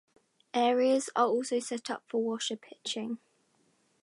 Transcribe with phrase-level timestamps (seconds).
[0.55, 3.19] Areas are also set up for washer pitching.